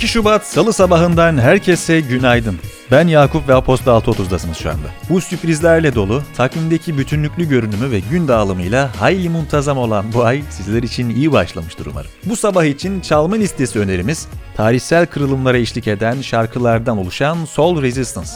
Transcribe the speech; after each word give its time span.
2 0.00 0.08
Şubat 0.08 0.46
Salı 0.46 0.72
sabahından 0.72 1.38
herkese 1.38 2.00
günaydın. 2.00 2.58
Ben 2.90 3.08
Yakup 3.08 3.48
ve 3.48 3.54
Aposta 3.54 3.90
6.30'dasınız 3.90 4.54
şu 4.54 4.70
anda. 4.70 4.86
Bu 5.10 5.20
sürprizlerle 5.20 5.94
dolu, 5.94 6.22
takvimdeki 6.36 6.98
bütünlüklü 6.98 7.48
görünümü 7.48 7.90
ve 7.90 8.00
gün 8.10 8.28
dağılımıyla 8.28 9.00
hayli 9.00 9.28
muntazam 9.28 9.78
olan 9.78 10.04
bu 10.14 10.24
ay 10.24 10.42
sizler 10.50 10.82
için 10.82 11.10
iyi 11.10 11.32
başlamıştır 11.32 11.86
umarım. 11.86 12.10
Bu 12.24 12.36
sabah 12.36 12.64
için 12.64 13.00
çalma 13.00 13.36
listesi 13.36 13.78
önerimiz, 13.78 14.28
tarihsel 14.56 15.06
kırılımlara 15.06 15.58
eşlik 15.58 15.88
eden 15.88 16.20
şarkılardan 16.20 16.98
oluşan 16.98 17.44
Soul 17.44 17.82
Resistance. 17.82 18.30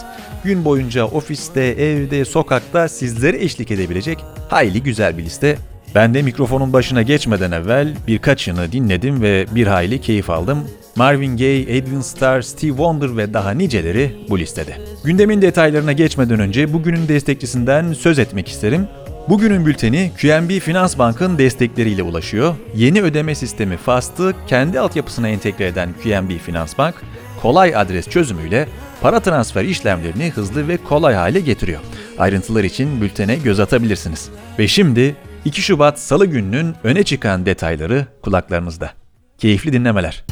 Gün 0.44 0.64
boyunca 0.64 1.04
ofiste, 1.04 1.62
evde, 1.62 2.24
sokakta 2.24 2.88
sizlere 2.88 3.44
eşlik 3.44 3.70
edebilecek 3.70 4.18
hayli 4.48 4.82
güzel 4.82 5.18
bir 5.18 5.24
liste 5.24 5.58
ben 5.94 6.14
de 6.14 6.22
mikrofonun 6.22 6.72
başına 6.72 7.02
geçmeden 7.02 7.52
evvel 7.52 7.96
birkaçını 8.06 8.72
dinledim 8.72 9.22
ve 9.22 9.46
bir 9.54 9.66
hayli 9.66 10.00
keyif 10.00 10.30
aldım. 10.30 10.64
Marvin 10.96 11.36
Gaye, 11.36 11.60
Edwin 11.60 12.00
Starr, 12.00 12.42
Steve 12.42 12.70
Wonder 12.70 13.16
ve 13.16 13.34
daha 13.34 13.50
niceleri 13.50 14.16
bu 14.28 14.38
listede. 14.38 14.78
Gündemin 15.04 15.42
detaylarına 15.42 15.92
geçmeden 15.92 16.40
önce 16.40 16.72
bugünün 16.72 17.08
destekçisinden 17.08 17.92
söz 17.92 18.18
etmek 18.18 18.48
isterim. 18.48 18.88
Bugünün 19.28 19.66
bülteni 19.66 20.10
QNB 20.20 20.60
Finans 20.60 20.98
Bank'ın 20.98 21.38
destekleriyle 21.38 22.02
ulaşıyor. 22.02 22.54
Yeni 22.76 23.02
ödeme 23.02 23.34
sistemi 23.34 23.76
FAST'ı 23.76 24.34
kendi 24.46 24.80
altyapısına 24.80 25.28
entegre 25.28 25.66
eden 25.66 25.94
QNB 26.02 26.38
Finans 26.38 26.78
Bank, 26.78 26.94
kolay 27.42 27.76
adres 27.76 28.08
çözümüyle 28.08 28.68
para 29.00 29.20
transfer 29.20 29.64
işlemlerini 29.64 30.30
hızlı 30.30 30.68
ve 30.68 30.76
kolay 30.76 31.14
hale 31.14 31.40
getiriyor. 31.40 31.80
Ayrıntılar 32.18 32.64
için 32.64 33.00
bültene 33.00 33.36
göz 33.36 33.60
atabilirsiniz. 33.60 34.28
Ve 34.58 34.68
şimdi 34.68 35.16
2 35.44 35.62
Şubat 35.62 36.00
Salı 36.00 36.26
gününün 36.26 36.74
öne 36.84 37.02
çıkan 37.02 37.46
detayları 37.46 38.06
kulaklarınızda. 38.22 38.90
Keyifli 39.38 39.72
dinlemeler. 39.72 40.24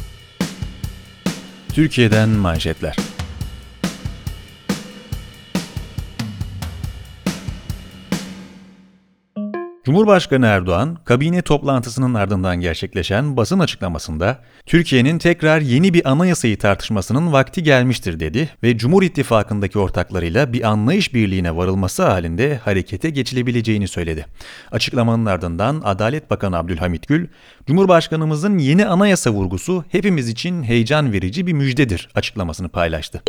Türkiye'den 1.73 2.29
manşetler. 2.29 2.95
Cumhurbaşkanı 9.83 10.45
Erdoğan, 10.45 10.97
kabine 11.05 11.41
toplantısının 11.41 12.13
ardından 12.13 12.59
gerçekleşen 12.59 13.37
basın 13.37 13.59
açıklamasında 13.59 14.39
Türkiye'nin 14.65 15.17
tekrar 15.17 15.61
yeni 15.61 15.93
bir 15.93 16.11
anayasayı 16.11 16.57
tartışmasının 16.57 17.33
vakti 17.33 17.63
gelmiştir 17.63 18.19
dedi 18.19 18.49
ve 18.63 18.77
Cumhur 18.77 19.03
İttifakı'ndaki 19.03 19.79
ortaklarıyla 19.79 20.53
bir 20.53 20.63
anlayış 20.69 21.13
birliğine 21.13 21.55
varılması 21.55 22.03
halinde 22.03 22.57
harekete 22.57 23.09
geçilebileceğini 23.09 23.87
söyledi. 23.87 24.25
Açıklamanın 24.71 25.25
ardından 25.25 25.81
Adalet 25.83 26.29
Bakanı 26.29 26.57
Abdülhamit 26.57 27.07
Gül, 27.07 27.27
Cumhurbaşkanımızın 27.67 28.57
yeni 28.57 28.85
anayasa 28.85 29.31
vurgusu 29.31 29.85
hepimiz 29.89 30.29
için 30.29 30.63
heyecan 30.63 31.13
verici 31.13 31.47
bir 31.47 31.53
müjdedir 31.53 32.09
açıklamasını 32.15 32.69
paylaştı. 32.69 33.23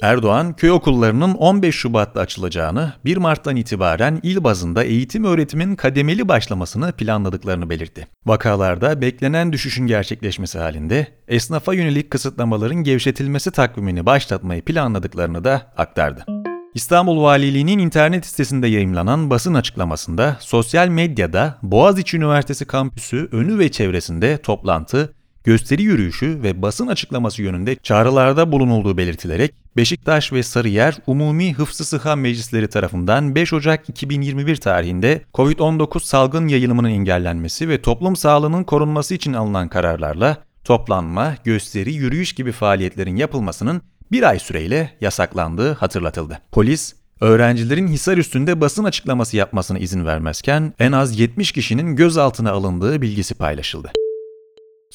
Erdoğan, 0.00 0.52
köy 0.56 0.70
okullarının 0.70 1.34
15 1.34 1.74
Şubat'ta 1.74 2.20
açılacağını, 2.20 2.92
1 3.04 3.16
Mart'tan 3.16 3.56
itibaren 3.56 4.20
il 4.22 4.44
bazında 4.44 4.84
eğitim 4.84 5.24
öğretimin 5.24 5.76
kademeli 5.76 6.28
başlamasını 6.28 6.92
planladıklarını 6.92 7.70
belirtti. 7.70 8.06
Vakalarda 8.26 9.00
beklenen 9.00 9.52
düşüşün 9.52 9.86
gerçekleşmesi 9.86 10.58
halinde 10.58 11.06
esnafa 11.28 11.74
yönelik 11.74 12.10
kısıtlamaların 12.10 12.76
gevşetilmesi 12.76 13.50
takvimini 13.50 14.06
başlatmayı 14.06 14.62
planladıklarını 14.62 15.44
da 15.44 15.72
aktardı. 15.76 16.24
İstanbul 16.76 17.22
Valiliği'nin 17.22 17.78
internet 17.78 18.26
sitesinde 18.26 18.66
yayımlanan 18.68 19.30
basın 19.30 19.54
açıklamasında 19.54 20.36
sosyal 20.40 20.88
medyada 20.88 21.58
Boğaziçi 21.62 22.16
Üniversitesi 22.16 22.64
kampüsü 22.64 23.28
önü 23.32 23.58
ve 23.58 23.70
çevresinde 23.70 24.38
toplantı, 24.38 25.14
gösteri 25.46 25.82
yürüyüşü 25.82 26.42
ve 26.42 26.62
basın 26.62 26.86
açıklaması 26.86 27.42
yönünde 27.42 27.76
çağrılarda 27.82 28.52
bulunulduğu 28.52 28.96
belirtilerek 28.96 29.54
Beşiktaş 29.76 30.32
ve 30.32 30.42
Sarıyer 30.42 30.98
Umumi 31.06 31.54
Hıfzı 31.54 31.84
Sıha 31.84 32.16
Meclisleri 32.16 32.68
tarafından 32.68 33.34
5 33.34 33.52
Ocak 33.52 33.88
2021 33.88 34.56
tarihinde 34.56 35.22
COVID-19 35.34 36.04
salgın 36.04 36.48
yayılımının 36.48 36.90
engellenmesi 36.90 37.68
ve 37.68 37.82
toplum 37.82 38.16
sağlığının 38.16 38.64
korunması 38.64 39.14
için 39.14 39.32
alınan 39.32 39.68
kararlarla 39.68 40.36
toplanma, 40.64 41.34
gösteri, 41.44 41.94
yürüyüş 41.94 42.32
gibi 42.32 42.52
faaliyetlerin 42.52 43.16
yapılmasının 43.16 43.82
bir 44.12 44.22
ay 44.22 44.38
süreyle 44.38 44.90
yasaklandığı 45.00 45.72
hatırlatıldı. 45.72 46.38
Polis, 46.52 46.94
öğrencilerin 47.20 47.88
Hisar 47.88 48.16
üstünde 48.16 48.60
basın 48.60 48.84
açıklaması 48.84 49.36
yapmasına 49.36 49.78
izin 49.78 50.06
vermezken 50.06 50.72
en 50.78 50.92
az 50.92 51.18
70 51.18 51.52
kişinin 51.52 51.96
gözaltına 51.96 52.50
alındığı 52.50 53.02
bilgisi 53.02 53.34
paylaşıldı. 53.34 53.92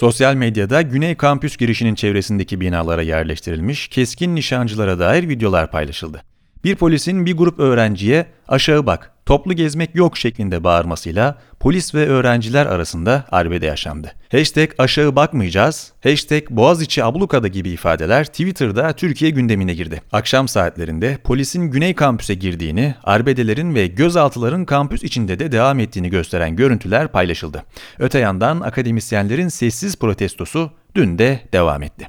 Sosyal 0.02 0.36
medyada 0.36 0.82
Güney 0.82 1.16
Kampüs 1.16 1.58
girişinin 1.58 1.96
çevresindeki 1.96 2.62
binalara 2.62 3.02
yerleştirilmiş 3.02 3.88
keskin 3.88 4.36
nişancılara 4.36 5.00
dair 5.00 5.30
videolar 5.30 5.72
paylaşıldı. 5.72 6.24
Bir 6.64 6.76
polisin 6.76 7.26
bir 7.26 7.38
grup 7.38 7.60
öğrenciye 7.60 8.26
aşağı 8.48 8.86
bak, 8.86 9.12
toplu 9.26 9.54
gezmek 9.54 9.96
yok 9.96 10.18
şeklinde 10.18 10.64
bağırmasıyla 10.64 11.38
polis 11.60 11.96
ve 11.96 12.08
öğrenciler 12.08 12.66
arasında 12.66 13.26
arbede 13.32 13.66
yaşandı. 13.66 14.12
Hashtag 14.32 14.70
aşağı 14.78 15.16
bakmayacağız, 15.16 15.94
hashtag 16.04 16.50
Boğaziçi 16.50 17.04
ablukada 17.04 17.48
gibi 17.48 17.70
ifadeler 17.70 18.26
Twitter'da 18.26 18.94
Türkiye 18.94 19.32
gündemine 19.32 19.74
girdi. 19.74 20.02
Akşam 20.12 20.48
saatlerinde 20.48 21.18
polisin 21.24 21.72
Güney 21.72 21.94
Kampüs'e 21.94 22.34
girdiğini, 22.34 22.96
arbedelerin 23.04 23.76
ve 23.76 23.88
gözaltıların 23.88 24.66
kampüs 24.66 25.04
içinde 25.04 25.40
de 25.40 25.52
devam 25.52 25.80
ettiğini 25.80 26.10
gösteren 26.10 26.56
görüntüler 26.56 27.08
paylaşıldı. 27.08 27.64
Öte 28.00 28.20
yandan 28.20 28.62
akademisyenlerin 28.62 29.48
sessiz 29.48 29.96
protestosu 29.96 30.72
dün 30.96 31.18
de 31.18 31.40
devam 31.54 31.84
etti. 31.84 32.08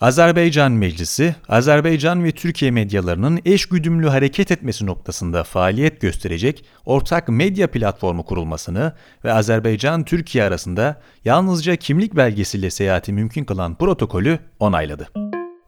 Azerbaycan 0.00 0.72
Meclisi, 0.72 1.34
Azerbaycan 1.48 2.24
ve 2.24 2.32
Türkiye 2.32 2.70
medyalarının 2.70 3.40
eş 3.44 3.66
güdümlü 3.66 4.08
hareket 4.08 4.50
etmesi 4.50 4.86
noktasında 4.86 5.44
faaliyet 5.44 6.00
gösterecek 6.00 6.64
ortak 6.86 7.28
medya 7.28 7.70
platformu 7.70 8.22
kurulmasını 8.24 8.92
ve 9.24 9.32
Azerbaycan-Türkiye 9.32 10.44
arasında 10.44 11.00
yalnızca 11.24 11.76
kimlik 11.76 12.16
belgesiyle 12.16 12.70
seyahati 12.70 13.12
mümkün 13.12 13.44
kılan 13.44 13.74
protokolü 13.74 14.38
onayladı. 14.60 15.08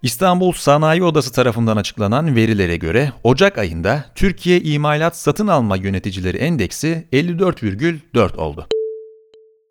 İstanbul 0.02 0.52
Sanayi 0.52 1.02
Odası 1.02 1.32
tarafından 1.32 1.76
açıklanan 1.76 2.36
verilere 2.36 2.76
göre 2.76 3.12
Ocak 3.24 3.58
ayında 3.58 4.04
Türkiye 4.14 4.60
İmalat 4.60 5.16
Satın 5.16 5.46
Alma 5.46 5.76
Yöneticileri 5.76 6.36
Endeksi 6.36 7.06
54,4 7.12 8.36
oldu. 8.36 8.66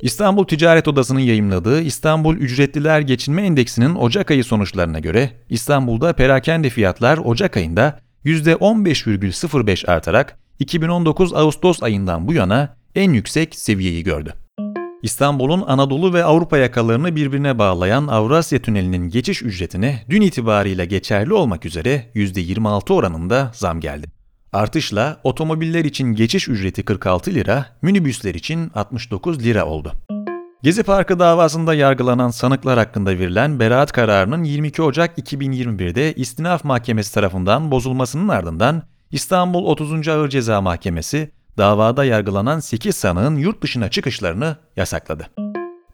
İstanbul 0.02 0.46
Ticaret 0.46 0.88
Odası'nın 0.88 1.20
yayımladığı 1.20 1.82
İstanbul 1.82 2.36
Ücretliler 2.36 3.02
Geçinme 3.02 3.42
Endeksinin 3.42 3.96
Ocak 3.96 4.32
ayı 4.32 4.44
sonuçlarına 4.44 5.00
göre 5.00 5.32
İstanbul'da 5.50 6.14
perakende 6.14 6.70
fiyatlar 6.70 7.18
Ocak 7.18 7.58
ayında 7.58 8.00
%15,05 8.26 9.88
artarak 9.88 10.40
2019 10.60 11.34
Ağustos 11.34 11.84
ayından 11.84 12.28
bu 12.28 12.34
yana 12.34 12.76
en 12.96 13.14
yüksek 13.14 13.56
seviyeyi 13.56 14.04
gördü. 14.04 14.34
İstanbul'un 15.04 15.64
Anadolu 15.68 16.14
ve 16.14 16.24
Avrupa 16.24 16.58
yakalarını 16.58 17.16
birbirine 17.16 17.60
bağlayan 17.60 18.08
Avrasya 18.08 18.60
Tüneli'nin 18.60 19.10
geçiş 19.10 19.44
ücretine 19.44 20.04
dün 20.10 20.22
itibariyle 20.22 20.86
geçerli 20.86 21.34
olmak 21.34 21.66
üzere 21.66 22.12
%26 22.16 22.94
oranında 22.94 23.52
zam 23.54 23.80
geldi. 23.80 24.19
Artışla 24.54 25.18
otomobiller 25.24 25.86
için 25.86 26.14
geçiş 26.14 26.48
ücreti 26.48 26.84
46 26.86 27.32
lira, 27.32 27.66
minibüsler 27.82 28.36
için 28.36 28.72
69 28.76 29.44
lira 29.44 29.66
oldu. 29.66 29.94
Gezi 30.64 30.84
Parkı 30.84 31.20
davasında 31.20 31.74
yargılanan 31.74 32.30
sanıklar 32.30 32.78
hakkında 32.78 33.10
verilen 33.10 33.60
beraat 33.60 33.92
kararının 33.92 34.44
22 34.44 34.82
Ocak 34.82 35.18
2021'de 35.18 36.14
İstinaf 36.14 36.64
Mahkemesi 36.64 37.14
tarafından 37.14 37.72
bozulmasının 37.72 38.28
ardından 38.28 38.84
İstanbul 39.12 39.66
30. 39.66 40.08
Ağır 40.08 40.30
Ceza 40.30 40.62
Mahkemesi 40.62 41.32
davada 41.58 42.06
yargılanan 42.06 42.60
8 42.60 42.96
sanığın 42.96 43.36
yurt 43.36 43.64
dışına 43.64 43.90
çıkışlarını 43.90 44.56
yasakladı. 44.76 45.30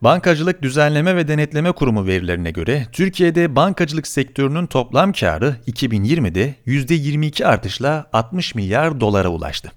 Bankacılık 0.05 0.61
Düzenleme 0.61 1.15
ve 1.15 1.27
Denetleme 1.27 1.71
Kurumu 1.71 2.07
verilerine 2.07 2.51
göre 2.51 2.87
Türkiye'de 2.91 3.55
bankacılık 3.55 4.07
sektörünün 4.07 4.65
toplam 4.65 5.11
karı 5.11 5.55
2020'de 5.67 6.55
%22 6.67 7.45
artışla 7.45 8.09
60 8.13 8.55
milyar 8.55 8.99
dolara 8.99 9.29
ulaştı. 9.29 9.71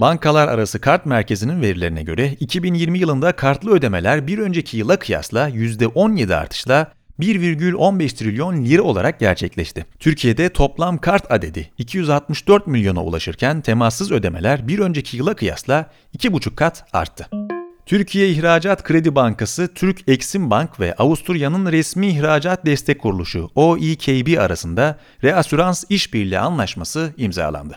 Bankalar 0.00 0.48
arası 0.48 0.80
kart 0.80 1.06
merkezinin 1.06 1.62
verilerine 1.62 2.02
göre 2.02 2.32
2020 2.40 2.98
yılında 2.98 3.32
kartlı 3.32 3.70
ödemeler 3.70 4.26
bir 4.26 4.38
önceki 4.38 4.76
yıla 4.76 4.98
kıyasla 4.98 5.48
%17 5.50 6.34
artışla 6.34 6.92
1,15 7.20 8.16
trilyon 8.16 8.64
lira 8.64 8.82
olarak 8.82 9.20
gerçekleşti. 9.20 9.86
Türkiye'de 9.98 10.48
toplam 10.48 10.98
kart 10.98 11.32
adedi 11.32 11.70
264 11.78 12.66
milyona 12.66 13.04
ulaşırken 13.04 13.60
temassız 13.60 14.12
ödemeler 14.12 14.68
bir 14.68 14.78
önceki 14.78 15.16
yıla 15.16 15.34
kıyasla 15.34 15.90
2,5 16.18 16.54
kat 16.54 16.84
arttı. 16.92 17.47
Türkiye 17.88 18.28
İhracat 18.28 18.82
Kredi 18.82 19.14
Bankası, 19.14 19.74
Türk 19.74 20.08
Eksim 20.08 20.50
Bank 20.50 20.80
ve 20.80 20.94
Avusturya'nın 20.94 21.72
resmi 21.72 22.06
ihracat 22.06 22.66
destek 22.66 23.00
kuruluşu 23.00 23.50
OEKB 23.54 24.38
arasında 24.38 24.98
reasürans 25.24 25.84
işbirliği 25.88 26.38
anlaşması 26.38 27.14
imzalandı. 27.16 27.76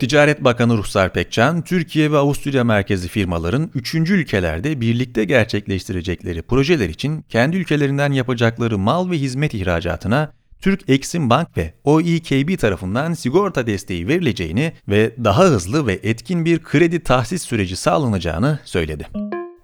Ticaret 0.00 0.44
Bakanı 0.44 0.76
Ruhsar 0.78 1.12
Pekcan, 1.12 1.62
Türkiye 1.62 2.12
ve 2.12 2.16
Avusturya 2.16 2.64
merkezi 2.64 3.08
firmaların 3.08 3.70
üçüncü 3.74 4.14
ülkelerde 4.14 4.80
birlikte 4.80 5.24
gerçekleştirecekleri 5.24 6.42
projeler 6.42 6.88
için 6.88 7.22
kendi 7.22 7.56
ülkelerinden 7.56 8.12
yapacakları 8.12 8.78
mal 8.78 9.10
ve 9.10 9.18
hizmet 9.18 9.54
ihracatına 9.54 10.32
Türk 10.60 10.90
Eksim 10.90 11.30
Bank 11.30 11.56
ve 11.56 11.74
OEKB 11.84 12.58
tarafından 12.58 13.12
sigorta 13.12 13.66
desteği 13.66 14.08
verileceğini 14.08 14.72
ve 14.88 15.14
daha 15.24 15.44
hızlı 15.44 15.86
ve 15.86 16.00
etkin 16.02 16.44
bir 16.44 16.62
kredi 16.62 17.00
tahsis 17.00 17.42
süreci 17.42 17.76
sağlanacağını 17.76 18.58
söyledi. 18.64 19.08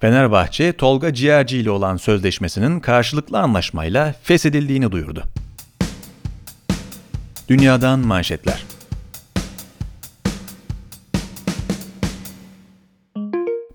Fenerbahçe, 0.01 0.73
Tolga 0.73 1.15
Ciğerci 1.15 1.59
ile 1.59 1.71
olan 1.71 1.97
sözleşmesinin 1.97 2.81
karşılıklı 2.81 3.39
anlaşmayla 3.39 4.15
feshedildiğini 4.23 4.93
duyurdu. 4.93 5.25
Dünyadan 7.49 7.99
manşetler. 7.99 8.74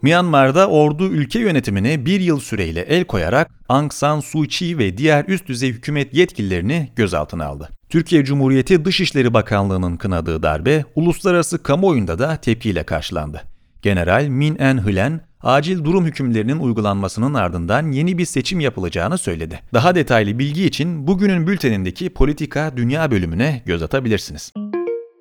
Myanmar'da 0.02 0.68
ordu 0.68 1.08
ülke 1.08 1.40
yönetimine 1.40 2.06
bir 2.06 2.22
yıl 2.22 2.40
süreyle 2.40 2.82
el 2.82 3.04
koyarak 3.04 3.52
Aung 3.70 3.94
San 3.94 4.20
Suu 4.20 4.44
Kyi 4.44 4.78
ve 4.78 4.98
diğer 4.98 5.26
üst 5.28 5.48
düzey 5.48 5.70
hükümet 5.70 6.14
yetkililerini 6.14 6.90
gözaltına 6.96 7.46
aldı. 7.46 7.70
Türkiye 7.90 8.24
Cumhuriyeti 8.24 8.86
Dışişleri 8.86 9.34
Bakanlığı'nın 9.34 9.98
kınadığı 9.98 10.44
darbe 10.44 10.86
uluslararası 10.96 11.64
kamuoyunda 11.64 12.20
da 12.20 12.36
tepkiyle 12.36 12.84
karşılandı. 12.84 13.42
General 13.82 14.28
Min 14.28 14.56
En 14.56 14.78
Hlen, 14.78 15.22
acil 15.42 15.84
durum 15.84 16.06
hükümlerinin 16.06 16.60
uygulanmasının 16.60 17.34
ardından 17.34 17.92
yeni 17.92 18.18
bir 18.18 18.26
seçim 18.26 18.60
yapılacağını 18.60 19.18
söyledi. 19.18 19.60
Daha 19.74 19.96
detaylı 19.96 20.40
bilgi 20.40 20.66
için 20.66 21.08
bugünün 21.08 21.48
bültenindeki 21.48 22.10
Politika 22.10 22.78
Dünya 22.78 23.12
bölümüne 23.12 23.64
göz 23.66 23.84
atabilirsiniz. 23.84 24.54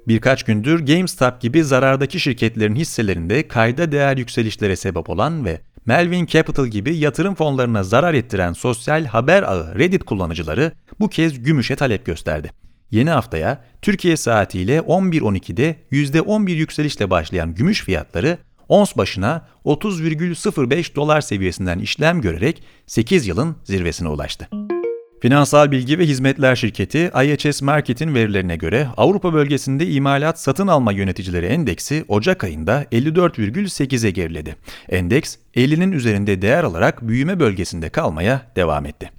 Birkaç 0.09 0.43
gündür 0.43 0.87
GameStop 0.87 1.41
gibi 1.41 1.65
zarardaki 1.65 2.21
şirketlerin 2.21 2.77
hisselerinde 2.77 3.49
kayda 3.49 3.93
değer 3.93 4.17
yükselişlere 4.17 4.77
sebep 4.77 5.11
olan 5.11 5.45
ve 5.45 5.61
Melvin 5.87 6.27
Capital 6.27 6.67
gibi 6.67 6.97
yatırım 6.97 7.35
fonlarına 7.35 7.83
zarar 7.83 8.15
ettiren 8.15 8.53
sosyal 8.53 9.05
haber 9.05 9.43
ağı 9.43 9.79
Reddit 9.79 10.05
kullanıcıları 10.05 10.73
bu 11.01 11.09
kez 11.09 11.43
gümüşe 11.43 11.77
talep 11.77 12.07
gösterdi. 12.07 12.51
Yeni 12.91 13.11
haftaya 13.11 13.65
Türkiye 13.83 14.17
saatiyle 14.17 14.79
11.12'de 14.79 15.77
%11 15.93 16.51
yükselişle 16.51 17.11
başlayan 17.11 17.55
gümüş 17.55 17.85
fiyatları 17.85 18.39
ons 18.69 18.97
başına 18.97 19.47
30,05 19.65 20.95
dolar 20.95 21.21
seviyesinden 21.21 21.79
işlem 21.79 22.21
görerek 22.21 22.63
8 22.87 23.27
yılın 23.27 23.57
zirvesine 23.65 24.09
ulaştı. 24.09 24.49
Finansal 25.21 25.71
Bilgi 25.71 25.99
ve 25.99 26.07
Hizmetler 26.07 26.57
Şirketi 26.57 27.11
IHS 27.25 27.63
Market'in 27.63 28.15
verilerine 28.15 28.57
göre 28.57 28.89
Avrupa 28.97 29.33
bölgesinde 29.33 29.87
imalat 29.87 30.41
satın 30.41 30.67
alma 30.67 30.93
yöneticileri 30.93 31.47
endeksi 31.47 32.05
Ocak 32.09 32.45
ayında 32.45 32.85
54,8'e 32.85 34.11
geriledi. 34.11 34.57
Endeks 34.89 35.37
50'nin 35.55 35.93
üzerinde 35.93 36.43
değer 36.43 36.65
alarak 36.65 37.09
büyüme 37.09 37.41
bölgesinde 37.41 37.89
kalmaya 37.89 38.43
devam 38.57 38.87
etti. 38.87 39.11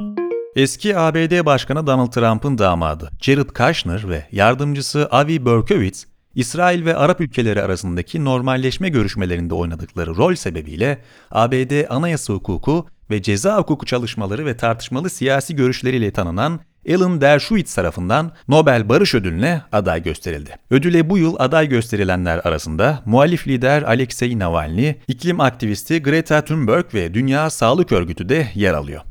Eski 0.56 0.98
ABD 0.98 1.46
Başkanı 1.46 1.88
Donald 1.88 2.12
Trump'ın 2.12 2.58
damadı 2.58 3.10
Jared 3.22 3.50
Kushner 3.50 4.10
ve 4.10 4.26
yardımcısı 4.32 5.08
Avi 5.12 5.46
Berkowitz, 5.46 6.06
İsrail 6.36 6.86
ve 6.86 6.96
Arap 6.96 7.22
ülkeleri 7.22 7.62
arasındaki 7.62 8.26
normalleşme 8.26 8.90
görüşmelerinde 8.90 9.54
oynadıkları 9.54 10.16
rol 10.16 10.36
sebebiyle 10.36 11.02
ABD 11.32 11.90
anayasa 11.90 12.34
hukuku 12.34 12.88
ve 13.10 13.22
ceza 13.22 13.58
hukuku 13.58 13.86
çalışmaları 13.86 14.46
ve 14.46 14.58
tartışmalı 14.58 15.10
siyasi 15.10 15.56
görüşleriyle 15.56 16.12
tanınan 16.12 16.60
Alan 16.96 17.22
Dershowitz 17.22 17.76
tarafından 17.76 18.32
Nobel 18.48 18.90
Barış 18.90 19.16
Ödülü'ne 19.16 19.62
aday 19.72 20.04
gösterildi. 20.04 20.56
Ödüle 20.70 21.10
bu 21.10 21.18
yıl 21.18 21.36
aday 21.40 21.70
gösterilenler 21.70 22.38
arasında 22.38 23.00
muhalif 23.06 23.48
lider 23.48 23.82
Alexei 23.82 24.40
Navalny, 24.40 24.94
iklim 25.08 25.42
aktivisti 25.42 26.04
Greta 26.04 26.42
Thunberg 26.46 26.94
ve 26.94 27.14
Dünya 27.14 27.50
Sağlık 27.50 27.92
Örgütü 27.92 28.30
de 28.30 28.48
yer 28.56 28.74
alıyor. 28.74 29.02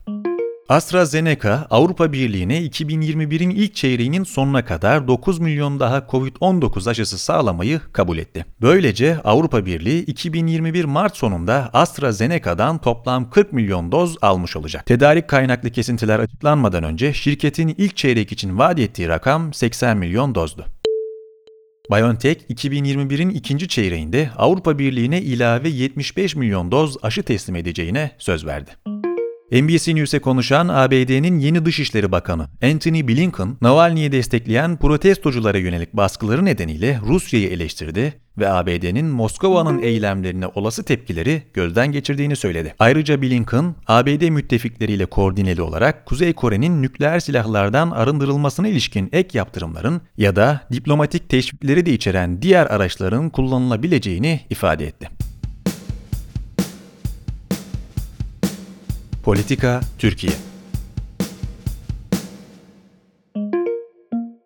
AstraZeneca, 0.69 1.67
Avrupa 1.71 2.13
Birliği'ne 2.13 2.63
2021'in 2.63 3.51
ilk 3.51 3.75
çeyreğinin 3.75 4.25
sonuna 4.25 4.65
kadar 4.65 5.09
9 5.09 5.39
milyon 5.39 5.81
daha 5.81 5.99
COVID-19 5.99 6.91
aşısı 6.91 7.19
sağlamayı 7.19 7.81
kabul 7.93 8.19
etti. 8.19 8.47
Böylece 8.61 9.19
Avrupa 9.25 9.67
Birliği 9.67 10.05
2021 10.05 10.85
Mart 10.85 11.17
sonunda 11.17 11.71
AstraZeneca'dan 11.73 12.79
toplam 12.79 13.31
40 13.31 13.53
milyon 13.53 13.93
doz 13.93 14.17
almış 14.23 14.57
olacak. 14.57 14.87
Tedarik 14.87 15.29
kaynaklı 15.29 15.71
kesintiler 15.71 16.19
açıklanmadan 16.19 16.85
önce 16.85 17.13
şirketin 17.13 17.75
ilk 17.79 17.97
çeyrek 17.97 18.33
için 18.33 18.59
vaat 18.59 18.79
ettiği 18.79 19.09
rakam 19.09 19.53
80 19.53 19.97
milyon 19.97 20.35
dozdu. 20.35 20.67
BioNTech 21.93 22.51
2021'in 22.51 23.31
ikinci 23.31 23.69
çeyreğinde 23.69 24.31
Avrupa 24.37 24.79
Birliği'ne 24.79 25.23
ilave 25.23 25.69
75 25.69 26.37
milyon 26.37 26.73
doz 26.73 26.97
aşı 27.03 27.23
teslim 27.23 27.57
edeceğine 27.57 28.11
söz 28.19 28.47
verdi. 28.47 28.98
NBC 29.53 29.95
News'e 29.95 30.19
konuşan 30.19 30.69
ABD'nin 30.69 31.39
yeni 31.39 31.65
Dışişleri 31.65 32.13
Bakanı 32.13 32.49
Anthony 32.63 33.09
Blinken, 33.09 33.57
Navalny'i 33.61 34.13
destekleyen 34.13 34.77
protestoculara 34.77 35.59
yönelik 35.59 35.93
baskıları 35.93 36.45
nedeniyle 36.45 37.01
Rusya'yı 37.07 37.49
eleştirdi 37.49 38.15
ve 38.39 38.51
ABD'nin 38.51 39.07
Moskova'nın 39.07 39.83
eylemlerine 39.83 40.47
olası 40.47 40.85
tepkileri 40.85 41.43
gözden 41.55 41.93
geçirdiğini 41.93 42.37
söyledi. 42.37 42.75
Ayrıca 42.79 43.23
Blinken, 43.23 43.75
ABD 43.87 44.29
müttefikleriyle 44.29 45.07
koordineli 45.07 45.63
olarak 45.63 46.07
Kuzey 46.07 46.33
Kore'nin 46.33 46.83
nükleer 46.83 47.21
silahlardan 47.21 47.91
arındırılmasına 47.91 48.69
ilişkin 48.69 49.09
ek 49.13 49.39
yaptırımların 49.39 50.01
ya 50.17 50.37
da 50.37 50.61
diplomatik 50.73 51.29
teşvikleri 51.29 51.87
de 51.87 51.93
içeren 51.93 52.43
diğer 52.43 52.67
araçların 52.67 53.31
kullanılabileceğini 53.31 54.41
ifade 54.51 54.87
etti. 54.87 55.28
Politika 59.23 59.81
Türkiye 59.99 60.33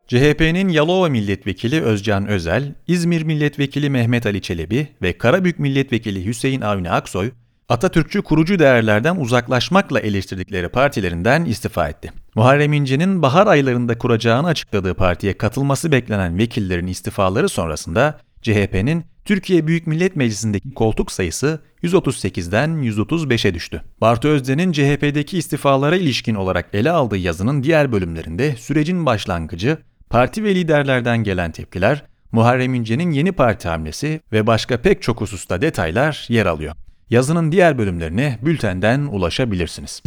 CHP'nin 0.06 0.68
Yalova 0.68 1.08
Milletvekili 1.08 1.82
Özcan 1.82 2.26
Özel, 2.26 2.74
İzmir 2.86 3.22
Milletvekili 3.22 3.90
Mehmet 3.90 4.26
Ali 4.26 4.42
Çelebi 4.42 4.88
ve 5.02 5.18
Karabük 5.18 5.58
Milletvekili 5.58 6.26
Hüseyin 6.26 6.60
Avni 6.60 6.90
Aksoy, 6.90 7.30
Atatürkçü 7.68 8.22
kurucu 8.22 8.58
değerlerden 8.58 9.16
uzaklaşmakla 9.16 10.00
eleştirdikleri 10.00 10.68
partilerinden 10.68 11.44
istifa 11.44 11.88
etti. 11.88 12.12
Muharrem 12.34 12.72
İnce'nin 12.72 13.22
bahar 13.22 13.46
aylarında 13.46 13.98
kuracağını 13.98 14.46
açıkladığı 14.46 14.94
partiye 14.94 15.38
katılması 15.38 15.92
beklenen 15.92 16.38
vekillerin 16.38 16.86
istifaları 16.86 17.48
sonrasında 17.48 18.20
CHP'nin 18.42 19.04
Türkiye 19.24 19.66
Büyük 19.66 19.86
Millet 19.86 20.16
Meclisi'ndeki 20.16 20.74
koltuk 20.74 21.12
sayısı 21.12 21.60
138'den 21.82 22.70
135'e 22.70 23.54
düştü. 23.54 23.82
Bartu 24.00 24.28
Özden'in 24.28 24.72
CHP'deki 24.72 25.38
istifalara 25.38 25.96
ilişkin 25.96 26.34
olarak 26.34 26.68
ele 26.72 26.90
aldığı 26.90 27.16
yazının 27.16 27.62
diğer 27.62 27.92
bölümlerinde 27.92 28.56
sürecin 28.56 29.06
başlangıcı, 29.06 29.78
parti 30.10 30.44
ve 30.44 30.54
liderlerden 30.54 31.24
gelen 31.24 31.52
tepkiler, 31.52 32.04
Muharrem 32.32 32.74
İnce'nin 32.74 33.10
yeni 33.10 33.32
parti 33.32 33.68
hamlesi 33.68 34.20
ve 34.32 34.46
başka 34.46 34.76
pek 34.76 35.02
çok 35.02 35.20
hususta 35.20 35.60
detaylar 35.60 36.26
yer 36.28 36.46
alıyor. 36.46 36.74
Yazının 37.10 37.52
diğer 37.52 37.78
bölümlerine 37.78 38.38
bültenden 38.42 39.00
ulaşabilirsiniz. 39.00 40.02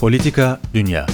Politika 0.00 0.60
Dünya 0.74 1.06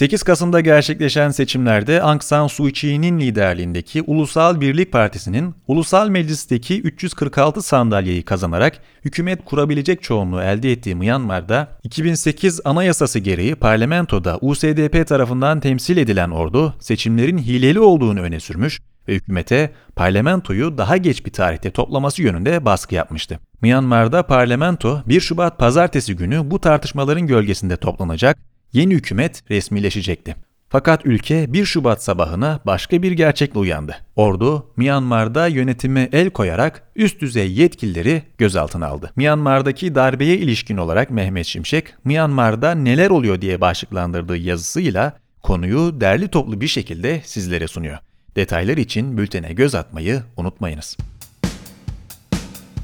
8 0.00 0.22
Kasım'da 0.22 0.60
gerçekleşen 0.60 1.30
seçimlerde 1.30 2.02
Aung 2.02 2.22
San 2.22 2.46
Suu 2.46 2.68
Kyi'nin 2.68 3.20
liderliğindeki 3.20 4.02
Ulusal 4.02 4.60
Birlik 4.60 4.92
Partisi'nin 4.92 5.54
Ulusal 5.68 6.08
Meclis'teki 6.08 6.80
346 6.80 7.62
sandalyeyi 7.62 8.22
kazanarak 8.22 8.78
hükümet 9.04 9.44
kurabilecek 9.44 10.02
çoğunluğu 10.02 10.42
elde 10.42 10.72
ettiği 10.72 10.94
Myanmar'da 10.94 11.68
2008 11.82 12.60
anayasası 12.64 13.18
gereği 13.18 13.54
parlamentoda 13.54 14.38
USDP 14.40 15.08
tarafından 15.08 15.60
temsil 15.60 15.96
edilen 15.96 16.30
ordu 16.30 16.74
seçimlerin 16.80 17.38
hileli 17.38 17.80
olduğunu 17.80 18.20
öne 18.20 18.40
sürmüş 18.40 18.80
ve 19.08 19.14
hükümete 19.14 19.72
parlamentoyu 19.96 20.78
daha 20.78 20.96
geç 20.96 21.26
bir 21.26 21.32
tarihte 21.32 21.70
toplaması 21.70 22.22
yönünde 22.22 22.64
baskı 22.64 22.94
yapmıştı. 22.94 23.38
Myanmar'da 23.62 24.22
parlamento 24.22 25.02
1 25.06 25.20
Şubat 25.20 25.58
pazartesi 25.58 26.16
günü 26.16 26.50
bu 26.50 26.60
tartışmaların 26.60 27.26
gölgesinde 27.26 27.76
toplanacak 27.76 28.49
yeni 28.72 28.94
hükümet 28.94 29.50
resmileşecekti. 29.50 30.36
Fakat 30.68 31.06
ülke 31.06 31.52
1 31.52 31.64
Şubat 31.64 32.02
sabahına 32.02 32.60
başka 32.66 33.02
bir 33.02 33.12
gerçekle 33.12 33.58
uyandı. 33.58 33.96
Ordu, 34.16 34.66
Myanmar'da 34.76 35.46
yönetime 35.46 36.08
el 36.12 36.30
koyarak 36.30 36.82
üst 36.96 37.20
düzey 37.20 37.52
yetkilileri 37.52 38.22
gözaltına 38.38 38.86
aldı. 38.86 39.12
Myanmar'daki 39.16 39.94
darbeye 39.94 40.36
ilişkin 40.36 40.76
olarak 40.76 41.10
Mehmet 41.10 41.46
Şimşek, 41.46 41.94
Myanmar'da 42.04 42.74
neler 42.74 43.10
oluyor 43.10 43.40
diye 43.40 43.60
başlıklandırdığı 43.60 44.36
yazısıyla 44.36 45.18
konuyu 45.42 46.00
derli 46.00 46.28
toplu 46.28 46.60
bir 46.60 46.68
şekilde 46.68 47.20
sizlere 47.24 47.68
sunuyor. 47.68 47.98
Detaylar 48.36 48.76
için 48.76 49.18
bültene 49.18 49.52
göz 49.52 49.74
atmayı 49.74 50.22
unutmayınız. 50.36 50.96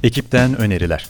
Ekipten 0.03 0.57
öneriler 0.57 1.09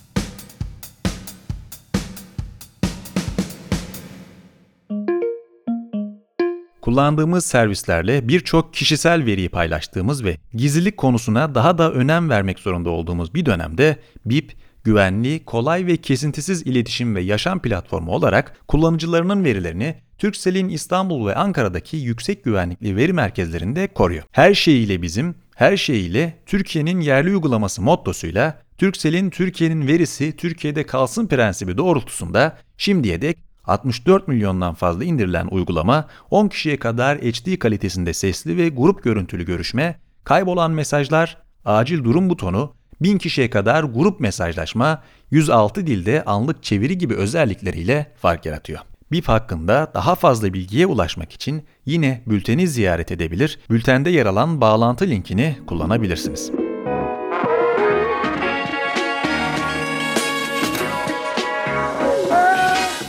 kullandığımız 6.96 7.44
servislerle 7.44 8.28
birçok 8.28 8.74
kişisel 8.74 9.26
veriyi 9.26 9.48
paylaştığımız 9.48 10.24
ve 10.24 10.36
gizlilik 10.54 10.96
konusuna 10.96 11.54
daha 11.54 11.78
da 11.78 11.92
önem 11.92 12.30
vermek 12.30 12.58
zorunda 12.58 12.90
olduğumuz 12.90 13.34
bir 13.34 13.46
dönemde 13.46 13.96
BIP, 14.24 14.52
güvenli, 14.84 15.44
kolay 15.44 15.86
ve 15.86 15.96
kesintisiz 15.96 16.62
iletişim 16.62 17.16
ve 17.16 17.20
yaşam 17.20 17.62
platformu 17.62 18.12
olarak 18.12 18.56
kullanıcılarının 18.68 19.44
verilerini 19.44 19.94
Turkcell'in 20.18 20.68
İstanbul 20.68 21.26
ve 21.26 21.34
Ankara'daki 21.34 21.96
yüksek 21.96 22.44
güvenlikli 22.44 22.96
veri 22.96 23.12
merkezlerinde 23.12 23.86
koruyor. 23.86 24.24
Her 24.32 24.54
şeyiyle 24.54 25.02
bizim, 25.02 25.34
her 25.54 25.76
şeyiyle 25.76 26.36
Türkiye'nin 26.46 27.00
yerli 27.00 27.30
uygulaması 27.30 27.82
mottosuyla 27.82 28.60
Turkcell'in 28.78 29.30
Türkiye'nin 29.30 29.86
verisi 29.86 30.36
Türkiye'de 30.36 30.86
kalsın 30.86 31.26
prensibi 31.26 31.78
doğrultusunda 31.78 32.58
şimdiye 32.76 33.22
dek 33.22 33.45
64 33.66 34.28
milyondan 34.28 34.74
fazla 34.74 35.04
indirilen 35.04 35.46
uygulama 35.46 36.08
10 36.30 36.48
kişiye 36.48 36.76
kadar 36.76 37.18
HD 37.18 37.58
kalitesinde 37.58 38.14
sesli 38.14 38.56
ve 38.56 38.68
grup 38.68 39.04
görüntülü 39.04 39.46
görüşme, 39.46 40.00
kaybolan 40.24 40.70
mesajlar, 40.70 41.38
acil 41.64 42.04
durum 42.04 42.30
butonu, 42.30 42.72
1000 43.00 43.18
kişiye 43.18 43.50
kadar 43.50 43.84
grup 43.84 44.20
mesajlaşma, 44.20 45.02
106 45.30 45.86
dilde 45.86 46.24
anlık 46.24 46.62
çeviri 46.62 46.98
gibi 46.98 47.14
özellikleriyle 47.14 48.12
fark 48.16 48.46
yaratıyor. 48.46 48.80
BIP 49.12 49.28
hakkında 49.28 49.90
daha 49.94 50.14
fazla 50.14 50.52
bilgiye 50.52 50.86
ulaşmak 50.86 51.32
için 51.32 51.62
yine 51.86 52.22
bülteni 52.26 52.68
ziyaret 52.68 53.12
edebilir, 53.12 53.58
bültende 53.70 54.10
yer 54.10 54.26
alan 54.26 54.60
bağlantı 54.60 55.06
linkini 55.06 55.56
kullanabilirsiniz. 55.66 56.65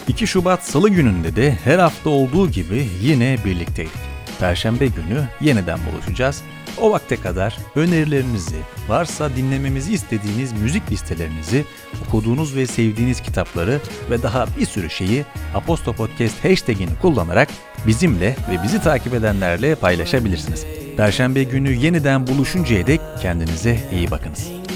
2 0.07 0.27
Şubat 0.27 0.63
Salı 0.63 0.89
gününde 0.89 1.35
de 1.35 1.57
her 1.63 1.79
hafta 1.79 2.09
olduğu 2.09 2.51
gibi 2.51 2.87
yine 3.01 3.37
birlikteydik. 3.45 3.93
Perşembe 4.39 4.87
günü 4.87 5.27
yeniden 5.41 5.79
buluşacağız. 5.91 6.43
O 6.81 6.91
vakte 6.91 7.15
kadar 7.15 7.57
önerilerinizi, 7.75 8.55
varsa 8.87 9.35
dinlememizi 9.35 9.93
istediğiniz 9.93 10.53
müzik 10.53 10.91
listelerinizi, 10.91 11.65
okuduğunuz 12.07 12.55
ve 12.55 12.67
sevdiğiniz 12.67 13.21
kitapları 13.21 13.79
ve 14.09 14.23
daha 14.23 14.45
bir 14.59 14.65
sürü 14.65 14.89
şeyi 14.89 15.25
Aposto 15.55 15.93
Podcast 15.93 16.45
hashtagini 16.45 16.91
kullanarak 17.01 17.49
bizimle 17.87 18.35
ve 18.51 18.63
bizi 18.63 18.81
takip 18.81 19.13
edenlerle 19.13 19.75
paylaşabilirsiniz. 19.75 20.65
Perşembe 20.97 21.43
günü 21.43 21.73
yeniden 21.73 22.27
buluşuncaya 22.27 22.87
dek 22.87 23.01
kendinize 23.21 23.79
iyi 23.91 24.11
bakınız. 24.11 24.66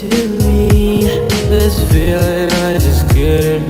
to 0.00 0.28
me. 0.28 1.02
This 1.50 1.92
feeling 1.92 2.50
I 2.64 2.72
just 2.78 3.06
couldn't 3.10 3.69